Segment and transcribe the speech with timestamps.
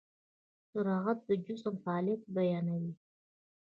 [0.71, 2.93] سرعت د جسم فعالیت بیانوي.